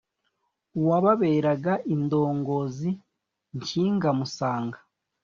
[0.79, 2.89] uwababeraga indongozi
[3.57, 4.79] nkinga musanga